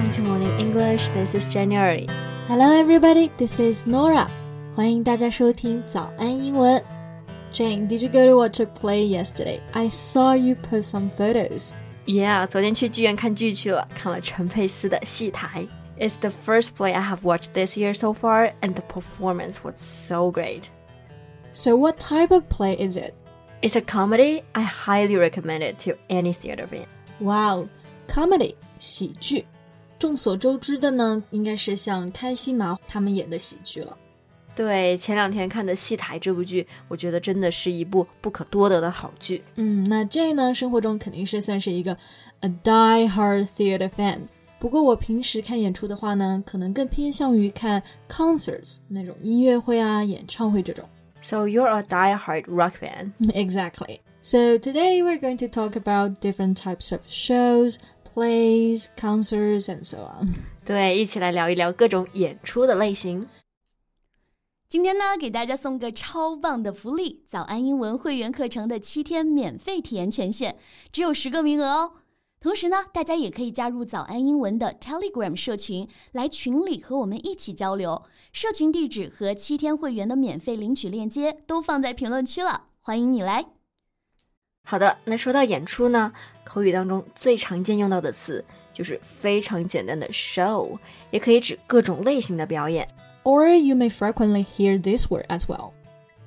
[0.00, 1.10] Welcome to Morning English.
[1.10, 2.06] This is January.
[2.48, 3.30] Hello, everybody.
[3.36, 4.30] This is Norah.
[4.74, 6.82] 欢迎大家收听早安英文。
[7.52, 9.60] Jane, did you go to watch a play yesterday?
[9.72, 11.72] I saw you post some photos.
[12.06, 15.66] Yeah, Yeah，昨天去剧院看剧去了，看了陈佩斯的《戏台》。
[16.02, 20.30] It's the first play I have watched this year so far, and the performance was so
[20.32, 20.68] great.
[21.52, 23.12] So, what type of play is it?
[23.60, 24.44] It's a comedy.
[24.54, 26.86] I highly recommend it to any theater fan.
[27.20, 27.68] Wow,
[28.08, 29.44] comedy 喜剧。
[29.99, 33.97] 众所周知的呢，应该是像开心麻他们演的喜剧了。
[34.55, 39.43] 对，前两天看的《戏台》这部剧，我觉得真的是一部不可多得的好剧。
[39.55, 41.97] 嗯，那 J 呢，生活中肯定是算是一个
[42.39, 44.21] a die-hard theater fan。
[44.57, 50.87] 不过我平时看演出的话呢，可能更偏向于看 concerts 那种音乐会啊、演唱会这种。
[51.21, 53.11] So you're a die-hard rock fan.
[53.33, 53.99] Exactly.
[54.21, 57.75] So today we're going to talk about different types of shows,
[58.14, 60.28] plays, concerts, and so on.
[60.64, 63.26] 对，一起来聊一聊各种演出的类型。
[64.68, 70.54] 今天呢，给大家送个超棒的福利——早安英文会员课程的七天免费体验权限，
[70.92, 71.92] 只有十个名额哦。
[72.40, 78.02] 同时呢，大家也可以加入早安英文的 Telegram 社群，来群里和我们一起交流。
[78.32, 83.59] 社群地址和七天会员的免费领取链接都放在评论区了，欢迎你来。
[84.67, 86.11] 好的，那说到演出呢，
[86.43, 90.77] 口语当中最常见用到的词就是非常简单的 show，
[91.11, 92.87] 也可以指各种类型的表演。
[93.23, 95.71] Or you may frequently hear this word as well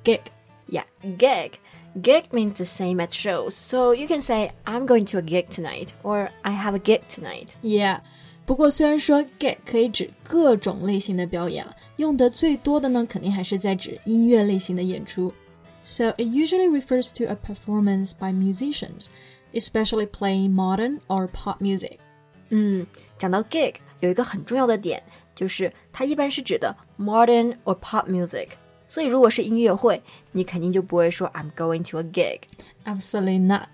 [0.03, 0.21] gig.
[0.67, 0.85] Yeah,
[1.17, 1.53] gig.
[2.01, 5.49] Gig means the same as shows, so you can say, I'm going to a gig
[5.49, 7.49] tonight, or I have a gig tonight.
[7.61, 8.01] Yeah.
[8.45, 15.33] 不过虽然说 gig 可以指各种类型的表演了，用的最多的呢，肯定还是在指音乐类型的演出。
[15.84, 19.08] so it usually refers to a performance by musicians,
[19.52, 21.98] especially playing modern or pop music.
[22.48, 22.86] 嗯，
[23.18, 25.02] 讲到 gig 有一个很重要的点，
[25.34, 28.48] 就是它一般是指的 modern or pop music.
[28.88, 30.00] 所以如果是音乐会，
[30.32, 32.40] 你肯定就不会说 I'm going to a gig.
[32.84, 33.68] Absolutely not.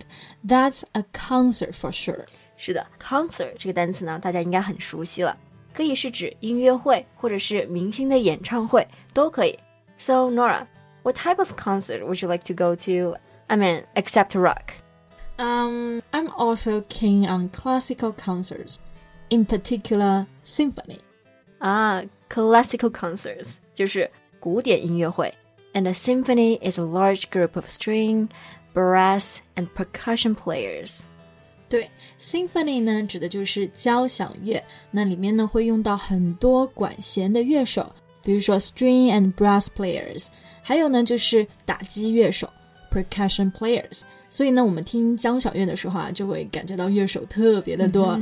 [0.47, 2.25] That's a concert for sure.
[2.57, 5.37] 是的，concert 这个单词呢，大家应该很熟悉了，
[5.75, 9.59] 可以是指音乐会或者是明星的演唱会都可以。
[9.99, 10.67] So Norah,
[11.04, 13.16] what type of concert would you like to go to?
[13.50, 14.74] I mean, except rock.
[15.38, 18.80] Um, I'm also keen on classical concerts,
[19.30, 21.00] in particular symphony.
[21.60, 24.10] 啊，classical concerts 就是
[24.40, 25.34] 古典音乐会，
[25.74, 28.30] and a symphony is a large group of string,
[28.74, 31.02] brass, and percussion players.
[31.68, 37.92] 对，symphony 呢指的就是交响乐，那里面呢会用到很多管弦的乐手，
[38.30, 40.28] 比如说 string and brass players，
[40.62, 42.50] 还有呢就是打击乐手
[42.92, 44.02] percussion players。
[44.30, 48.20] 所以呢，我们听交响乐的时候啊，就会感觉到乐手特别的多。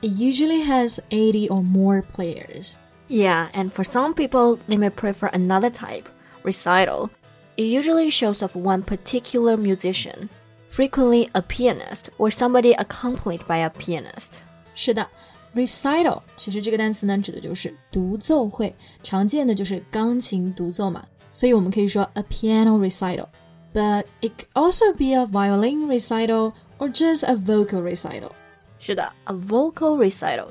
[0.00, 2.74] It usually has eighty or more players.
[3.08, 6.04] Yeah, and for some people, they may prefer another type,
[6.42, 7.10] recital.
[7.56, 10.28] It usually shows off one particular musician,
[10.70, 14.42] frequently a pianist or somebody accompanied by a pianist.
[14.74, 15.06] 是的
[15.55, 23.27] Recital 其实这个单词呢，指的就是独奏会，常见的就是钢琴独奏嘛，所以我们可以说 a piano recital。
[23.73, 28.31] But it could also be a violin recital or just a vocal recital.
[28.79, 30.47] 是的，a vocal recital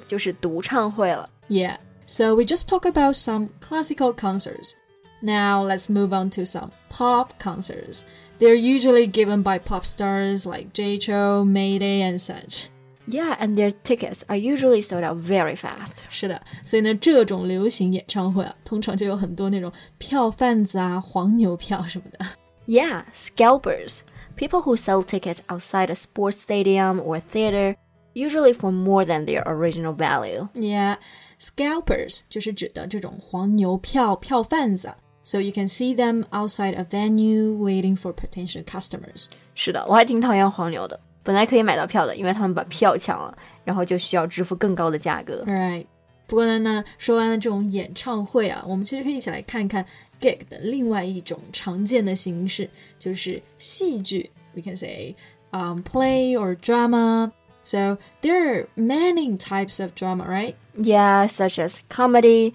[1.49, 1.77] Yeah.
[2.05, 4.73] so we just talk about some classical concerts.
[5.21, 8.05] Now let's move on to some pop concerts.
[8.39, 12.69] They're usually given by pop stars like Jay Chou, Mayday, and such.
[13.08, 15.96] Yeah, and their tickets are usually sold out very fast.
[16.10, 22.26] 是的，所以呢，这种流行演唱会啊，通常就有很多那种票贩子啊、黄牛票什么的。
[22.66, 24.00] Yeah, scalpers.
[24.38, 27.76] People who sell tickets outside a sports stadium or theater,
[28.14, 30.48] usually for more than their original value.
[30.54, 30.96] Yeah,
[31.40, 34.94] scalpers 就是指的这种黄牛票票贩子。
[35.26, 39.28] So you can see them outside a venue waiting for potential customers.
[39.56, 40.98] 是的，我还挺讨厌黄牛的。
[41.28, 45.44] 本来可以买到票的，因为他们把票抢了，然后就需要支付更高的价格。
[45.46, 45.86] Right.
[46.28, 49.86] 不过呢，呢说完了这种演唱会啊，我们其实可以一起来看看
[50.20, 54.32] gig 的另外一种常见的形式，就是戏剧。
[54.56, 55.16] We can say
[55.52, 57.32] um, play or drama.
[57.64, 60.56] So there are many types of drama, right?
[60.76, 62.54] Yeah, such as comedy,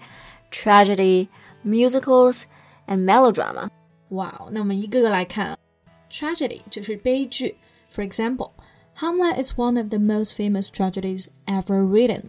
[0.51, 1.29] tragedy,
[1.63, 2.43] musicals,
[2.87, 3.69] and melodrama.
[4.09, 5.57] 哇、wow,，那我们一个个来看啊。
[6.11, 7.55] Tragedy 就是悲剧。
[7.93, 8.51] For example,
[8.97, 12.23] Hamlet is one of the most famous tragedies ever written.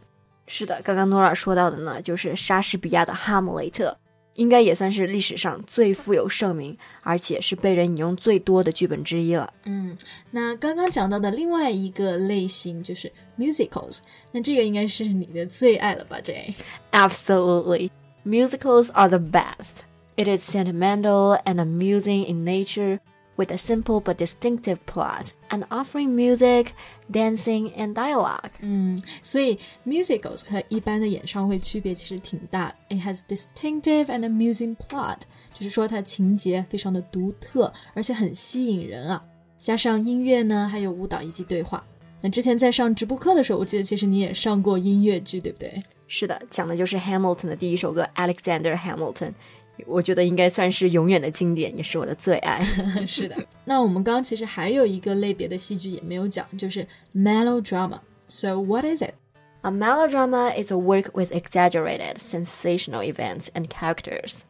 [0.47, 3.91] 是的，刚刚诺尔说到的呢，就是莎士比亚的《哈姆雷特》。
[4.35, 9.52] 应该也算是历史上最富有盛名，而且是被人引用最多的剧本之一了。
[9.64, 9.99] 嗯，
[10.31, 13.99] 那刚刚讲到的另外一个类型就是 musicals，
[14.31, 16.55] 那这个应该是你的最爱了吧，Jay？
[16.93, 17.91] Absolutely.
[18.25, 19.82] Musicals are the best.
[20.17, 23.00] It is sentimental and amusing in nature,
[23.37, 26.75] with a simple but distinctive plot, and offering music,
[27.11, 28.50] dancing, and dialogue.
[28.61, 32.75] 嗯，所以 musicals 和一般的演唱会区别其实挺大。
[32.88, 35.20] It has distinctive and amusing plot，
[35.55, 39.25] 就是说它情节非常的独特，而且很吸引人啊。
[39.58, 41.82] 加上音乐呢，还有舞蹈以及对话。
[42.20, 45.82] 那之前在上直播课的时候，我记得其实你也上过音乐剧，对不对？
[46.06, 49.32] 是的，讲的就是 Hamilton 的第一首歌 Alexander Hamilton，
[49.87, 52.62] 我觉得应该算是永远的经典，也是我的最爱。
[53.06, 53.37] 是的。
[53.64, 59.14] 那我们刚刚其实还有一个类别的戏剧也没有讲，就是 melodrama。So what is it?
[59.62, 64.44] A melodrama is a work with exaggerated, sensational events and characters.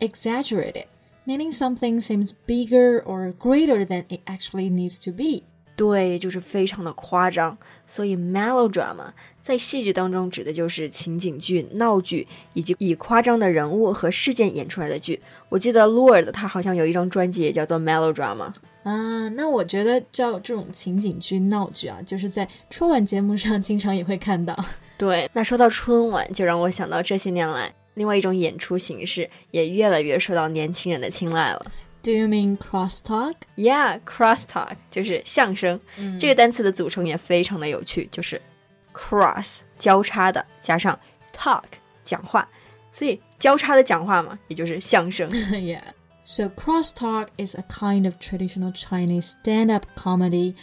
[0.00, 0.86] Exaggerated,
[1.26, 5.44] meaning something seems bigger or greater than it actually needs to be.
[5.81, 7.57] 对，就是非常的夸张。
[7.87, 9.07] 所以 melodrama
[9.41, 15.19] 在戏剧当中指的就是情景剧、闹剧以及以夸张的人物和事件演出来的剧。
[15.49, 18.53] 我记得 Lord 他好像有一张专辑也叫做 melodrama。
[18.83, 24.55] 啊，那我觉得叫这种情景剧、闹剧啊，就是在春晚节目上经常也会看到。
[24.99, 31.71] 对，那说到春晚，就让我想到这些年来另外一种演出形式也越来越受到年轻人的青睐了。
[32.02, 33.34] Do you mean crosstalk?
[33.56, 35.80] Yeah, crosstalk 就是相声。
[36.20, 38.40] 这个单词的组成也非常的有趣，就是
[38.94, 40.98] cross 交叉的加上
[41.34, 41.64] talk
[42.04, 42.48] 讲话，
[42.92, 45.28] 所以交叉的讲话嘛，也就是相声。
[45.30, 45.82] yeah.
[46.24, 50.54] So crosstalk is a kind of traditional Chinese stand-up comedy,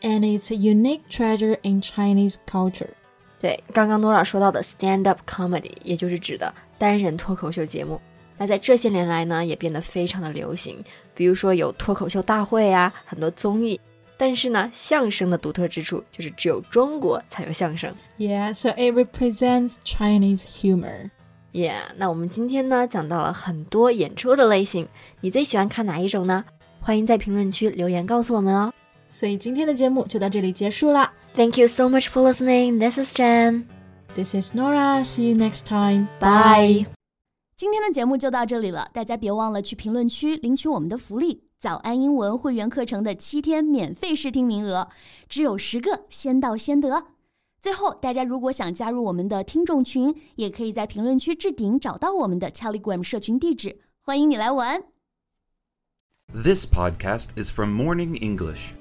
[0.00, 2.90] and it's a unique treasure in Chinese culture.
[3.40, 8.00] 对，刚刚 Nora 说到的 stand up comedy，也就是指的单人脱口秀节目。
[8.41, 10.83] 那在这些年来呢，也变得非常的流行，
[11.13, 13.79] 比如说有脱口秀大会啊，很多综艺。
[14.17, 17.93] 但是呢，相声的独特之处就是只有中国才有相声。
[18.17, 21.11] Yeah, so it represents Chinese humor.
[21.53, 24.87] Yeah，那我们今天呢讲到了很多演出的类型，
[25.19, 26.43] 你最喜欢看哪一种呢？
[26.79, 28.73] 欢迎在评论区留言告诉我们哦。
[29.11, 31.11] 所以今天的节目就到这里结束了。
[31.35, 32.79] Thank you so much for listening.
[32.79, 33.65] This is Jen.
[34.15, 35.03] This is Nora.
[35.03, 36.07] See you next time.
[36.19, 37.00] Bye.
[37.61, 44.89] 今天的节目就到这里了，大家别忘了去评论区领取我们的福利——早安英文会员课程的七天免费试听名额，
[45.29, 47.05] 只有十个，先到先得。
[47.61, 54.81] 最后，大家如果想加入我们的听众群，也可以在评论区置顶找到我们的 Telegram 社群地址，欢迎你来玩。
[56.33, 58.71] This podcast is from Morning English.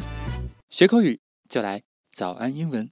[0.70, 1.82] 学口语就来
[2.14, 2.90] 早安英文。